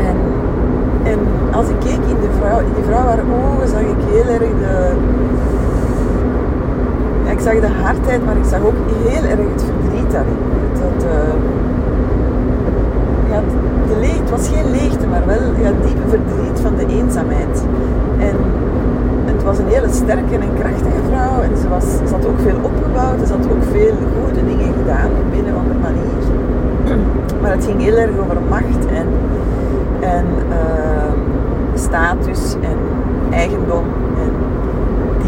En, 0.09 0.17
en 1.13 1.19
als 1.53 1.69
ik 1.69 1.79
keek 1.79 2.03
in, 2.13 2.21
de 2.27 2.33
vrouw, 2.41 2.59
in 2.59 2.75
die 2.75 2.85
vrouw 2.85 3.07
haar 3.07 3.25
ogen, 3.39 3.69
zag 3.69 3.81
ik 3.81 4.03
heel 4.13 4.29
erg 4.35 4.53
de... 4.65 4.93
Zag 7.45 7.61
de 7.61 7.75
hardheid, 7.83 8.25
maar 8.25 8.37
ik 8.37 8.45
zag 8.45 8.61
ook 8.61 8.81
heel 9.07 9.25
erg 9.31 9.41
het 9.53 9.65
verdriet 9.69 10.11
daarin. 10.13 10.41
Dat, 10.73 11.05
uh, 11.05 11.35
ja, 13.31 13.41
de 13.89 14.07
het 14.07 14.31
was 14.31 14.49
geen 14.49 14.71
leegte, 14.71 15.07
maar 15.07 15.27
wel 15.27 15.43
ja, 15.65 15.71
diepe 15.87 16.09
verdriet 16.09 16.61
van 16.63 16.75
de 16.77 16.87
eenzaamheid. 16.87 17.65
En 18.19 18.37
het 19.25 19.43
was 19.43 19.59
een 19.59 19.69
hele 19.69 19.91
sterke 19.91 20.35
en 20.35 20.55
krachtige 20.59 21.03
vrouw. 21.11 21.41
En 21.43 21.57
ze, 21.57 21.69
was, 21.69 21.85
ze 21.85 22.15
had 22.15 22.27
ook 22.27 22.41
veel 22.41 22.59
opgebouwd. 22.63 23.27
Ze 23.27 23.33
had 23.33 23.47
ook 23.53 23.65
veel 23.71 23.95
goede 24.23 24.45
dingen 24.47 24.75
gedaan 24.79 25.11
op 25.23 25.33
een 25.39 25.49
of 25.53 25.59
andere 25.63 25.81
manier. 25.89 26.23
Maar 27.41 27.51
het 27.51 27.65
ging 27.65 27.83
heel 27.83 27.97
erg 27.97 28.19
over 28.19 28.39
macht 28.49 28.87
en, 28.87 29.09
en 30.01 30.25
uh, 30.49 31.13
status 31.75 32.55
en 32.55 32.79
eigendom 33.31 33.85
en 34.23 34.44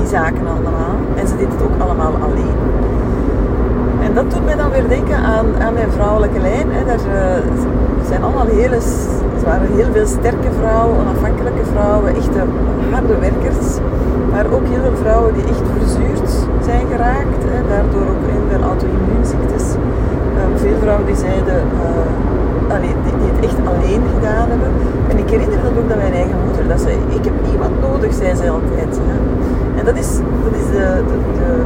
zaken 0.06 0.46
allemaal. 0.46 0.94
En 1.14 1.26
ze 1.28 1.36
deed 1.36 1.52
het 1.52 1.62
ook 1.62 1.80
allemaal 1.82 2.14
alleen. 2.26 2.58
En 4.06 4.14
dat 4.14 4.30
doet 4.30 4.44
mij 4.44 4.56
dan 4.56 4.70
weer 4.70 4.88
denken 4.88 5.16
aan, 5.16 5.46
aan 5.62 5.74
mijn 5.74 5.90
vrouwelijke 5.90 6.40
lijn. 6.40 6.68
Hè. 6.70 6.84
Daar 6.84 7.04
uh, 7.14 7.52
zijn 8.08 8.22
allemaal 8.22 8.46
hele, 8.46 8.78
waren 9.44 9.68
heel 9.74 9.92
veel 9.92 10.06
sterke 10.06 10.50
vrouwen, 10.60 10.98
onafhankelijke 10.98 11.64
vrouwen, 11.72 12.16
echte 12.16 12.40
harde 12.90 13.18
werkers. 13.28 13.68
Maar 14.32 14.46
ook 14.54 14.66
heel 14.72 14.82
veel 14.86 14.96
vrouwen 15.02 15.34
die 15.34 15.46
echt 15.52 15.66
verzuurd 15.78 16.30
zijn 16.68 16.86
geraakt. 16.92 17.42
Hè. 17.50 17.58
Daardoor 17.68 18.06
ook 18.12 18.24
heel 18.34 18.46
veel 18.50 18.62
auto-immuunziektes. 18.70 19.66
Uh, 19.74 20.40
veel 20.62 20.78
vrouwen 20.82 21.06
die 21.06 21.16
zeiden, 21.16 21.58
uh, 21.82 22.74
allee, 22.74 22.94
die, 23.04 23.14
die, 23.20 23.30
het 23.34 23.44
echt 23.48 23.58
alleen 23.72 24.02
gedaan 24.14 24.48
hebben. 24.52 24.72
En 25.10 25.16
ik 25.18 25.28
herinner 25.30 25.62
dat 25.62 25.74
ook 25.80 25.90
aan 25.92 26.02
mijn 26.04 26.18
eigen 26.22 26.38
moeder. 26.44 26.68
Dat 26.68 26.80
zei, 26.80 26.94
ik 27.18 27.24
heb 27.28 27.36
iemand 27.52 27.74
nodig, 27.80 28.12
zei 28.14 28.36
zij 28.36 28.50
altijd. 28.50 28.92
Hè. 29.08 29.16
En 29.78 29.84
dat 29.84 29.96
is, 29.96 30.08
dat 30.44 30.54
is 30.60 30.66
de, 30.76 31.02
de, 31.38 31.62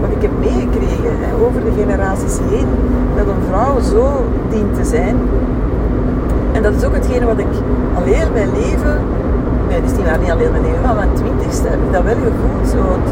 wat 0.00 0.10
ik 0.10 0.22
heb 0.22 0.30
meegekregen 0.38 1.16
over 1.46 1.60
de 1.64 1.72
generaties 1.78 2.38
heen, 2.50 2.66
dat 3.16 3.26
een 3.26 3.42
vrouw 3.48 3.80
zo 3.80 4.24
dient 4.50 4.74
te 4.74 4.84
zijn. 4.84 5.16
En 6.52 6.62
dat 6.62 6.74
is 6.74 6.84
ook 6.84 6.94
hetgene 6.94 7.26
wat 7.26 7.38
ik 7.38 7.52
al 7.94 8.02
heel 8.02 8.30
mijn 8.32 8.50
leven, 8.60 8.96
nee, 9.68 9.80
dus 9.82 9.96
niet 9.96 10.04
waar 10.04 10.18
niet 10.18 10.30
al 10.30 10.38
heel 10.38 10.50
mijn 10.50 10.62
leven, 10.62 10.82
maar 10.82 10.94
mijn 10.94 11.12
twintigste 11.12 11.68
heb 11.68 11.80
ik 11.86 11.92
dat 11.92 12.02
wel 12.02 12.14
gevoeld. 12.14 12.68
Zo 12.74 12.78
het, 12.96 13.08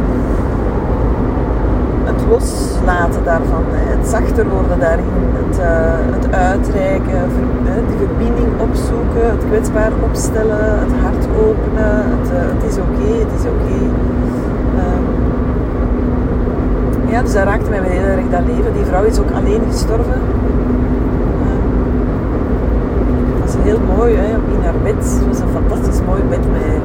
het 2.18 2.28
loslaten 2.30 3.24
daarvan, 3.24 3.64
het 3.68 4.06
zachter 4.08 4.48
worden 4.48 4.78
daarin, 4.78 5.18
het, 5.40 5.58
uh, 5.58 5.66
het 6.16 6.26
uitreiken, 6.34 7.22
die 7.88 7.98
verbinding 8.06 8.48
opzoeken, 8.66 9.26
het 9.36 9.44
kwetsbaar 9.50 9.92
opstellen, 10.08 10.64
het 10.84 10.94
hart 11.04 11.24
openen, 11.46 11.94
het, 12.14 12.28
uh, 12.30 12.38
het 12.54 12.62
is 12.70 12.76
oké, 12.86 13.10
het 13.24 13.32
is 13.38 13.44
oké. 13.54 13.78
Um, 14.82 15.04
ja, 17.12 17.22
dus 17.22 17.32
dat 17.32 17.44
raakte 17.44 17.70
mij 17.70 17.80
heel 17.80 18.08
erg 18.16 18.28
dat 18.30 18.46
leven. 18.46 18.72
Die 18.72 18.84
vrouw 18.84 19.04
is 19.04 19.18
ook 19.18 19.32
alleen 19.38 19.62
gestorven. 19.70 20.20
Um, 21.46 21.66
dat 23.32 23.40
was 23.44 23.54
heel 23.68 23.80
mooi 23.96 24.14
hè, 24.16 24.30
in 24.54 24.62
haar 24.64 24.80
bed. 24.82 25.02
Het 25.18 25.26
was 25.30 25.40
een 25.40 25.56
fantastisch 25.60 26.00
mooi 26.06 26.22
bed 26.28 26.44
met, 26.52 26.82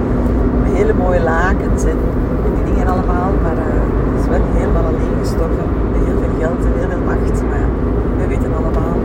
met 0.63 0.71
hele 0.79 0.93
mooie 1.03 1.21
lakens 1.23 1.83
en, 1.83 1.99
en 2.45 2.51
die 2.55 2.65
dingen 2.73 2.87
allemaal. 2.93 3.31
Maar 3.43 3.57
uh, 3.67 3.83
ze 4.11 4.23
is 4.23 4.27
wel 4.33 4.45
helemaal 4.59 4.85
alleen 4.91 5.15
gestorven. 5.23 5.65
Met 5.91 6.01
heel 6.07 6.19
veel 6.21 6.35
geld 6.39 6.59
en 6.65 6.73
heel 6.79 6.89
veel 6.93 7.05
macht. 7.11 7.37
Maar 7.49 7.61
ja, 7.63 7.69
we 8.17 8.23
weten 8.33 8.51
allemaal 8.59 8.95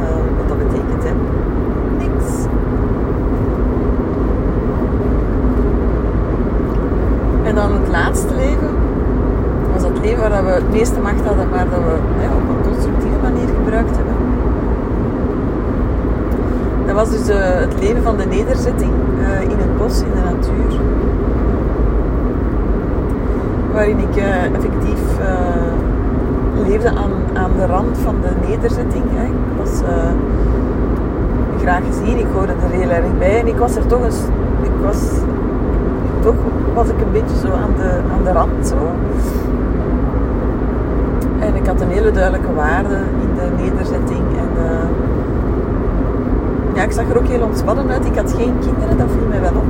uh, 0.00 0.22
wat 0.38 0.46
dat 0.50 0.58
betekent. 0.64 1.02
Hè. 1.08 1.12
Niks. 2.02 2.28
En 7.48 7.54
dan 7.54 7.70
het 7.72 7.88
laatste 7.98 8.34
leven 8.34 8.72
was 9.72 9.82
het 9.82 9.98
leven 10.00 10.30
waar 10.30 10.44
we 10.44 10.50
het 10.50 10.72
meeste 10.72 11.00
macht 11.00 11.24
hadden, 11.24 11.48
maar 11.48 11.66
dat 11.70 11.78
we 11.78 11.94
ja, 12.22 12.30
op 12.40 12.46
een 12.52 12.70
constructieve 12.70 13.18
manier 13.22 13.48
gebruikt 13.58 13.96
hebben. 13.96 14.14
Dat 16.86 16.94
was 16.94 17.10
dus 17.10 17.28
uh, 17.28 17.36
het 17.66 17.74
leven 17.80 18.02
van 18.02 18.16
de 18.16 18.26
nederzetting 18.26 18.92
uh, 19.20 19.42
in 19.42 19.58
het 19.58 19.76
bos, 19.78 20.00
in 20.00 20.10
de 20.10 20.22
natuur. 20.34 20.80
Waarin 23.72 23.98
ik 23.98 24.16
uh, 24.16 24.44
effectief 24.44 25.02
leefde 26.66 26.88
aan, 26.88 27.12
aan 27.32 27.50
de 27.58 27.66
rand 27.66 27.98
van 27.98 28.14
de 28.22 28.48
nederzetting. 28.48 29.04
Hè. 29.09 29.09
Ik 29.24 29.56
was 29.58 29.80
graag 31.60 31.82
gezien, 31.86 32.18
ik 32.18 32.26
hoorde 32.32 32.52
er 32.52 32.70
heel 32.70 32.90
erg 32.90 33.18
bij 33.18 33.40
en 33.40 33.46
ik 33.46 33.56
was 33.56 33.76
er 33.76 33.86
toch 33.86 34.04
eens, 34.04 34.20
ik 34.62 34.70
was, 34.82 34.96
toch 36.20 36.34
was 36.74 36.88
ik 36.88 37.00
een 37.00 37.12
beetje 37.12 37.36
zo 37.36 37.52
aan 37.52 37.74
de, 37.76 38.00
aan 38.12 38.24
de 38.24 38.32
rand. 38.32 38.66
Zo. 38.66 38.76
En 41.38 41.54
ik 41.54 41.66
had 41.66 41.80
een 41.80 41.88
hele 41.88 42.10
duidelijke 42.10 42.54
waarde 42.54 42.94
in 42.94 43.34
de 43.34 43.62
nederzetting. 43.62 44.24
En 44.38 44.48
uh, 44.56 44.88
ja, 46.74 46.82
ik 46.82 46.92
zag 46.92 47.10
er 47.10 47.18
ook 47.18 47.26
heel 47.26 47.42
ontspannen 47.42 47.90
uit. 47.90 48.04
Ik 48.04 48.16
had 48.16 48.32
geen 48.32 48.54
kinderen, 48.60 48.98
dat 48.98 49.06
viel 49.10 49.26
mij 49.28 49.40
wel 49.40 49.50
op. 49.50 49.64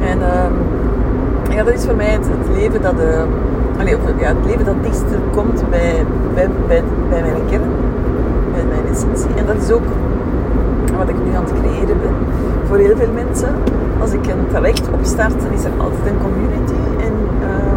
En 0.00 0.18
uh, 0.18 1.47
ja, 1.58 1.64
dat 1.64 1.74
is 1.74 1.84
voor 1.84 1.96
mij 1.96 2.10
het, 2.10 2.26
leven 2.56 2.82
dat... 2.82 2.94
Uh, 2.94 3.22
of, 3.78 4.20
ja, 4.20 4.28
het 4.28 4.44
leven 4.46 4.64
dat 4.64 4.82
dichtst 4.82 5.04
komt 5.34 5.70
bij, 5.70 6.04
bij, 6.34 6.48
bij, 6.66 6.82
mijn 7.10 7.46
kern. 7.50 7.70
Bij 8.54 8.64
mijn 8.64 8.86
essentie. 8.90 9.34
En 9.36 9.46
dat 9.46 9.56
is 9.62 9.70
ook 9.70 9.88
wat 10.96 11.08
ik 11.08 11.14
nu 11.24 11.34
aan 11.36 11.44
het 11.44 11.52
creëren 11.60 11.96
ben. 12.04 12.14
Voor 12.68 12.76
heel 12.76 12.96
veel 12.96 13.12
mensen 13.14 13.48
als 14.00 14.12
ik 14.12 14.26
een 14.26 14.46
traject 14.48 14.88
opstart, 14.92 15.40
dan 15.42 15.52
is 15.52 15.64
er 15.64 15.70
altijd 15.78 16.06
een 16.06 16.20
community. 16.26 16.80
En 17.06 17.14
uh, 17.48 17.76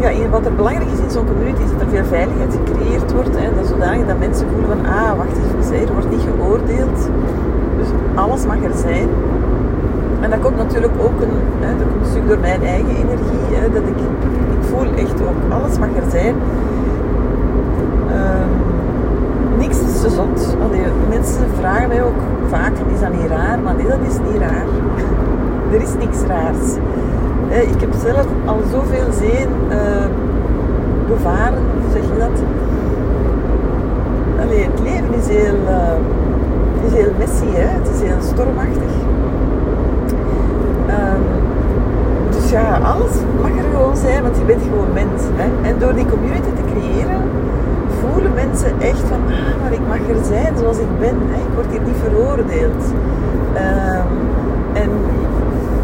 ja, 0.00 0.28
wat 0.28 0.46
er 0.46 0.54
belangrijk 0.54 0.90
is 0.90 0.98
in 0.98 1.10
zo'n 1.10 1.26
community 1.26 1.62
is 1.62 1.70
dat 1.70 1.80
er 1.80 1.88
veel 1.88 2.04
veiligheid 2.04 2.58
gecreëerd 2.64 3.12
wordt. 3.12 3.36
En 3.36 3.50
dat 3.56 3.66
zodanig 3.66 4.06
dat 4.06 4.18
mensen 4.18 4.46
voelen 4.50 4.68
van, 4.68 4.86
ah, 4.92 5.16
wacht 5.16 5.36
even, 5.36 5.88
er 5.88 5.92
wordt 5.92 6.10
niet 6.10 6.26
geoordeeld. 6.30 6.98
Dus 7.78 7.88
alles 8.14 8.46
mag 8.46 8.62
er 8.62 8.76
zijn. 8.76 9.08
En 10.22 10.30
dat 10.30 10.40
komt 10.40 10.56
natuurlijk 10.56 10.92
ook 10.98 11.20
een, 11.20 11.36
hè, 11.60 11.72
komt 12.12 12.28
door 12.28 12.38
mijn 12.38 12.62
eigen 12.62 12.96
energie. 12.96 13.44
Hè, 13.50 13.72
dat 13.72 13.82
ik, 13.82 13.98
ik 14.56 14.62
voel 14.70 14.86
echt 14.96 15.20
ook, 15.22 15.52
alles 15.52 15.78
mag 15.78 15.88
er 15.88 16.10
zijn. 16.10 16.34
Um, 18.10 18.50
niks 19.58 19.78
is 19.80 20.00
te 20.00 20.10
zot. 20.10 20.56
Allee, 20.62 20.82
mensen 21.08 21.44
vragen 21.58 21.88
mij 21.88 22.02
ook 22.02 22.20
vaak, 22.48 22.72
is 22.94 23.00
dat 23.00 23.12
niet 23.12 23.30
raar? 23.30 23.58
Maar 23.58 23.74
nee, 23.74 23.86
dat 23.86 23.98
is 24.08 24.18
niet 24.32 24.40
raar. 24.40 24.66
er 25.74 25.82
is 25.82 25.94
niks 25.98 26.18
raars. 26.26 26.66
ik 27.74 27.80
heb 27.80 27.92
zelf 28.02 28.26
al 28.44 28.60
zoveel 28.70 29.12
zeen 29.12 29.48
uh, 29.70 30.06
bevaren, 31.08 31.62
hoe 31.82 31.90
zeg 31.92 32.02
je 32.02 32.18
dat? 32.18 32.42
Allee, 34.42 34.64
het 34.64 34.80
leven 34.80 35.14
is 35.14 35.28
heel, 35.28 35.54
uh, 35.54 36.86
is 36.86 36.92
heel 36.92 37.12
messy, 37.18 37.50
hè? 37.50 37.68
het 37.78 37.88
is 37.94 38.00
heel 38.00 38.20
stormachtig. 38.20 38.92
Um, 40.88 41.22
dus 42.30 42.41
ja, 42.52 42.78
alles 42.78 43.14
mag 43.40 43.50
er 43.50 43.70
gewoon 43.74 43.96
zijn, 43.96 44.22
want 44.22 44.36
je 44.36 44.44
bent 44.44 44.62
gewoon 44.62 44.92
mens. 44.92 45.22
Hè? 45.40 45.68
En 45.68 45.78
door 45.78 45.94
die 45.94 46.06
community 46.06 46.52
te 46.58 46.64
creëren, 46.72 47.20
voelen 48.00 48.34
mensen 48.34 48.72
echt 48.80 49.04
van, 49.12 49.20
ah, 49.26 49.54
maar 49.60 49.72
ik 49.72 49.86
mag 49.88 49.98
er 50.08 50.24
zijn 50.24 50.52
zoals 50.58 50.78
ik 50.78 50.98
ben. 50.98 51.16
Hè? 51.32 51.38
Ik 51.48 51.54
word 51.54 51.66
hier 51.70 51.82
niet 51.82 52.00
veroordeeld. 52.04 52.82
Um, 53.66 54.12
en 54.82 54.90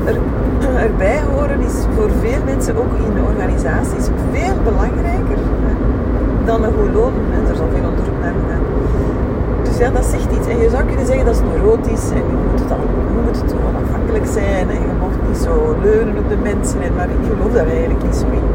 er, 0.04 0.16
erbij 0.88 1.20
horen 1.32 1.60
is 1.60 1.76
voor 1.96 2.10
veel 2.20 2.42
mensen 2.44 2.76
ook 2.76 2.92
in 3.06 3.24
organisaties 3.24 4.06
veel 4.32 4.56
belangrijker 4.64 5.38
dan 6.44 6.64
een 6.64 6.72
goed 6.72 6.94
loon. 6.94 7.12
Er 7.46 7.52
is 7.54 7.60
al 7.60 7.68
veel 7.74 7.88
onderzoek 7.88 8.20
naar 8.20 8.34
gedaan. 8.40 8.77
Ja, 9.78 9.90
dat 9.90 10.04
zegt 10.04 10.30
iets. 10.36 10.46
En 10.46 10.58
je 10.58 10.70
zou 10.70 10.84
kunnen 10.84 11.06
zeggen 11.06 11.24
dat 11.24 11.34
is 11.34 11.40
neurotisch 11.40 12.10
en 12.10 12.24
je 12.32 12.36
moet 12.50 12.60
het, 12.60 12.68
je 13.14 13.20
moet 13.24 13.36
het 13.42 13.54
onafhankelijk 13.68 14.26
zijn 14.26 14.70
en 14.70 14.80
je 14.86 14.92
mag 15.00 15.14
niet 15.28 15.36
zo 15.46 15.76
leunen 15.82 16.18
op 16.18 16.28
de 16.28 16.36
mensen. 16.42 16.78
Maar 16.96 17.08
ik 17.08 17.22
geloof 17.30 17.52
daar 17.52 17.66
eigenlijk 17.66 18.02
niet 18.02 18.16
zo 18.16 18.26
in. 18.38 18.46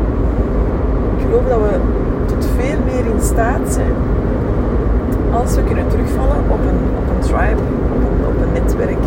Ik 1.17 1.21
geloof 1.25 1.45
dat 1.47 1.59
we 1.65 1.73
tot 2.25 2.45
veel 2.57 2.79
meer 2.89 3.05
in 3.13 3.21
staat 3.21 3.65
zijn 3.77 3.95
als 5.33 5.55
we 5.55 5.63
kunnen 5.63 5.87
terugvallen 5.87 6.37
op 6.55 6.61
een, 6.69 6.81
op 6.99 7.05
een 7.13 7.21
tribe, 7.27 7.63
op 8.27 8.37
een, 8.41 8.51
netwerk, 8.53 9.05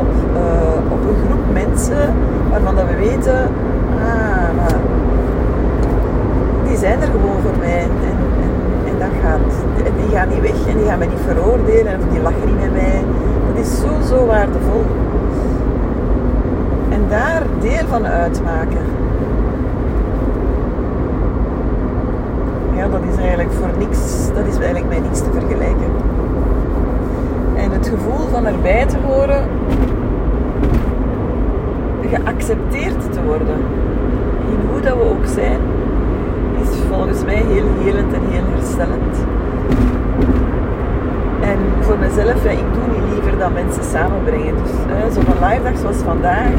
op, 0.00 0.10
uh, 0.34 0.92
op 0.94 1.00
een 1.08 1.18
groep 1.24 1.44
mensen 1.52 2.14
waarvan 2.50 2.74
dat 2.76 2.84
we 2.86 2.96
weten, 2.96 3.40
ah, 3.98 4.66
die 6.66 6.76
zijn 6.76 7.00
er 7.00 7.06
gewoon 7.06 7.40
voor 7.42 7.58
mij 7.58 7.82
en, 7.82 8.16
en, 8.44 8.52
en 8.90 8.98
dat 8.98 9.14
gaat, 9.22 9.52
en 9.86 9.89
die 10.10 10.18
gaan 10.18 10.28
niet 10.28 10.40
weg 10.40 10.66
en 10.66 10.76
die 10.76 10.86
gaan 10.86 10.98
mij 10.98 11.06
niet 11.06 11.26
veroordelen 11.26 11.92
en 11.92 12.00
die 12.10 12.20
lachen 12.20 12.46
niet 12.46 12.60
met 12.60 12.72
mij. 12.72 13.02
Dat 13.46 13.64
is 13.64 13.80
zo, 13.80 14.14
zo 14.14 14.26
waardevol. 14.26 14.84
En 16.88 17.04
daar 17.08 17.42
deel 17.60 17.86
van 17.88 18.06
uitmaken. 18.06 18.84
ja, 22.76 22.88
dat 22.88 23.00
is 23.12 23.16
eigenlijk 23.16 23.52
voor 23.52 23.68
niks, 23.78 24.28
dat 24.34 24.46
is 24.46 24.54
eigenlijk 24.54 24.88
bij 24.88 25.00
niks 25.00 25.18
te 25.18 25.30
vergelijken. 25.32 25.90
En 27.56 27.70
het 27.70 27.88
gevoel 27.88 28.28
van 28.30 28.46
erbij 28.46 28.86
te 28.86 28.96
horen, 29.06 29.44
geaccepteerd 32.10 33.12
te 33.12 33.22
worden 33.22 33.58
in 34.50 34.68
hoe 34.70 34.80
dat 34.80 34.96
we 34.96 35.02
ook 35.02 35.26
zijn, 35.26 35.60
is 36.62 36.68
volgens 36.88 37.24
mij 37.24 37.42
heel 37.46 37.66
helend 37.82 38.12
en 38.12 38.22
heel 38.30 38.44
herstellend. 38.54 39.16
En 41.40 41.58
voor 41.80 41.98
mezelf, 41.98 42.44
ik 42.44 42.72
doe 42.74 42.86
niet 42.94 43.12
liever 43.12 43.38
dat 43.38 43.52
mensen 43.52 43.84
samenbrengen. 43.84 44.54
Dus 44.62 45.14
zo'n 45.14 45.24
live 45.48 45.62
dag 45.62 45.76
zoals 45.76 45.96
vandaag, 45.96 46.52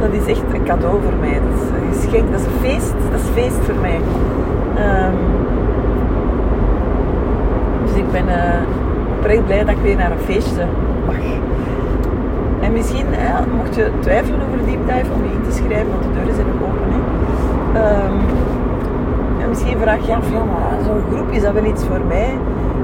dat 0.00 0.12
is 0.12 0.26
echt 0.26 0.42
een 0.52 0.64
cadeau 0.64 0.96
voor 1.02 1.18
mij. 1.20 1.40
Dat 1.44 1.52
is 1.90 2.04
een 2.04 2.30
dat 2.30 2.40
is 2.40 2.46
een 2.46 2.60
feest, 2.60 2.94
dat 3.10 3.20
is 3.20 3.28
feest 3.42 3.60
voor 3.66 3.80
mij. 3.80 4.00
Um, 4.84 5.18
dus 7.84 7.94
ik 7.94 8.10
ben 8.12 8.24
uh, 8.24 9.44
blij 9.46 9.64
dat 9.64 9.68
ik 9.68 9.82
weer 9.82 9.96
naar 9.96 10.10
een 10.10 10.24
feestje 10.24 10.64
mag. 11.06 11.16
En 12.60 12.72
misschien, 12.72 13.06
mocht 13.56 13.74
je 13.74 13.90
twijfelen 14.00 14.40
over 14.46 14.66
Deep 14.66 14.86
Dive, 14.86 15.12
om 15.14 15.22
je 15.24 15.32
in 15.32 15.42
te 15.48 15.56
schrijven, 15.56 15.90
want 15.90 16.02
de 16.02 16.12
deuren 16.14 16.34
zijn 16.34 16.46
nog 16.46 16.68
open. 16.68 16.88
Hè. 16.92 16.98
Um, 18.04 18.18
en 19.42 19.48
misschien 19.48 19.78
vraag 19.78 20.06
je 20.06 20.14
af, 20.14 20.30
ja, 20.32 20.38
maar 20.38 20.78
zo'n 20.86 21.02
groep, 21.12 21.30
is 21.30 21.42
dat 21.42 21.52
wel 21.52 21.64
iets 21.64 21.84
voor 21.84 22.00
mij? 22.08 22.30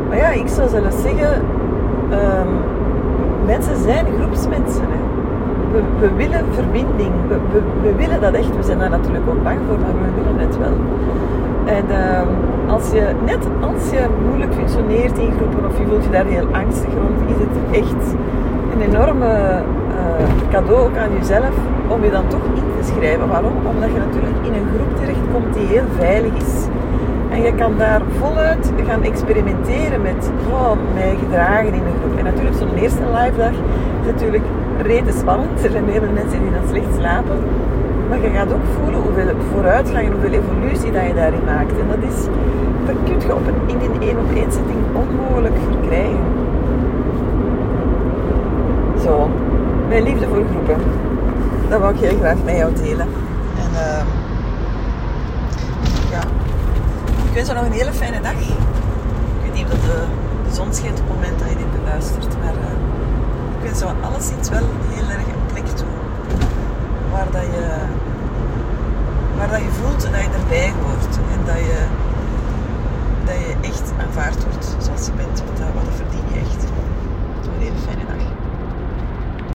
Maar 0.09 0.16
ja, 0.16 0.29
ik 0.29 0.49
zou 0.49 0.68
zelfs 0.68 1.03
zeggen, 1.03 1.42
um, 2.11 2.49
mensen 3.46 3.77
zijn 3.77 4.07
groepsmensen. 4.18 4.85
Hè. 4.92 5.05
We, 6.01 6.14
willen 6.16 6.44
verbinding, 6.51 7.12
we, 7.29 7.61
we, 7.83 7.94
willen 7.94 8.20
dat 8.20 8.35
echt. 8.35 8.57
We 8.57 8.62
zijn 8.62 8.79
daar 8.79 8.90
natuurlijk 8.90 9.29
ook 9.29 9.42
bang 9.42 9.59
voor, 9.68 9.79
maar 9.79 9.94
we 10.03 10.22
willen 10.22 10.38
het 10.38 10.59
wel. 10.59 10.77
En 11.77 11.85
um, 11.85 12.29
als 12.70 12.90
je, 12.90 13.05
net 13.25 13.42
als 13.61 13.90
je 13.90 14.07
moeilijk 14.29 14.55
functioneert 14.55 15.18
in 15.18 15.33
groepen 15.37 15.66
of 15.66 15.79
je 15.79 15.87
voelt 15.87 16.05
je 16.05 16.11
daar 16.11 16.25
heel 16.25 16.49
angstig 16.53 16.92
rond, 16.94 17.18
is 17.35 17.38
het 17.44 17.85
echt 17.85 18.14
een 18.72 18.83
enorme 18.90 19.62
uh, 19.99 20.51
cadeau 20.51 20.81
ook 20.87 20.96
aan 20.96 21.12
jezelf 21.18 21.55
om 21.88 22.05
je 22.05 22.11
dan 22.11 22.27
toch 22.29 22.44
in 22.55 22.62
te 22.81 22.92
schrijven. 22.92 23.29
Waarom? 23.29 23.53
Omdat 23.75 23.90
je 23.94 23.99
natuurlijk 23.99 24.37
in 24.42 24.55
een 24.55 24.68
groep 24.75 24.92
terechtkomt 25.01 25.55
die 25.55 25.66
heel 25.66 25.88
veilig 25.99 26.33
is. 26.35 26.55
En 27.31 27.43
je 27.43 27.55
kan 27.55 27.79
daar 27.79 28.03
voluit 28.19 28.73
gaan 28.87 29.03
experimenteren 29.03 30.03
met 30.03 30.31
oh, 30.51 30.73
mij 30.95 31.17
gedragen 31.25 31.67
in 31.67 31.83
een 31.87 31.99
groep. 32.01 32.19
En 32.19 32.25
natuurlijk 32.25 32.57
zo'n 32.57 32.75
eerste 32.75 33.03
live 33.15 33.37
dag 33.37 33.51
is 34.01 34.07
natuurlijk 34.07 34.45
rete 34.83 35.12
spannend. 35.19 35.65
Er 35.65 35.71
zijn 35.71 35.89
heel 35.89 36.01
mensen 36.15 36.41
die 36.41 36.51
dan 36.51 36.69
slecht 36.69 36.95
slapen. 36.99 37.39
Maar 38.09 38.21
je 38.21 38.29
gaat 38.29 38.53
ook 38.53 38.67
voelen 38.77 39.01
hoeveel 39.01 39.35
vooruitgang 39.53 40.07
en 40.07 40.12
hoeveel 40.12 40.33
evolutie 40.33 40.93
dat 40.93 41.07
je 41.07 41.15
daarin 41.15 41.45
maakt. 41.45 41.79
En 41.81 41.89
dat 41.89 42.11
is, 42.11 42.19
dat 42.87 42.97
kun 43.05 43.21
je 43.21 43.35
op 43.35 43.47
een, 43.47 43.61
in 43.67 43.91
een 43.91 44.03
één 44.03 44.19
op 44.19 44.31
één 44.35 44.53
zitting 44.53 44.79
onmogelijk 44.93 45.55
verkrijgen. 45.71 46.25
Zo, 49.05 49.31
mijn 49.89 50.03
liefde 50.03 50.27
voor 50.27 50.45
groepen. 50.51 50.77
Dat 51.69 51.81
wou 51.81 51.95
ik 51.95 52.01
heel 52.01 52.19
graag 52.19 52.37
met 52.45 52.57
jou 52.57 52.73
delen. 52.75 53.07
En 53.62 53.71
uh, 53.73 54.03
ja, 56.11 56.21
ik 56.21 57.26
wens 57.37 57.49
je 57.49 57.55
nog 57.55 57.64
een 57.64 57.72
hele 57.72 57.92
fijne 57.92 58.20
dag. 58.20 58.40
Ik 59.37 59.42
weet 59.42 59.55
niet 59.55 59.64
of 59.72 59.81
de, 59.81 60.05
de 60.49 60.55
zon 60.55 60.75
schijnt 60.75 61.01
op 61.01 61.07
het 61.07 61.14
moment 61.14 61.38
dat 61.38 61.49
je 61.49 61.57
dit 61.57 61.72
beluistert, 61.72 62.33
maar 62.42 62.55
uh, 62.55 63.57
ik 63.57 63.62
wens 63.62 63.79
zo 63.79 63.87
alleszins 64.03 64.49
wel 64.49 64.66
heel 64.94 65.09
erg 65.16 65.27
een 65.27 65.46
plek 65.53 65.66
toe 65.66 65.94
waar 67.11 67.31
dat 67.31 67.42
je, 67.42 67.66
waar 69.37 69.51
dat 69.51 69.61
je 69.61 69.70
voelt 69.81 70.03
dat 70.03 70.20
je 70.27 70.29
erbij 70.40 70.72
hoort 70.83 71.14
en 71.35 71.40
dat 71.44 71.61
je, 71.68 71.81
dat 73.25 73.37
je 73.44 73.55
echt 73.70 73.92
aanvaard 74.05 74.44
wordt 74.44 74.77
zoals 74.85 75.07
je 75.07 75.12
bent. 75.12 75.42
Want 75.46 75.59
dat, 75.59 75.68
dat 75.75 75.94
verdien 76.01 76.27
je 76.33 76.38
echt. 76.40 76.62
Een 76.64 77.62
hele 77.62 77.79
fijne 77.87 78.05
dag. 78.07 78.15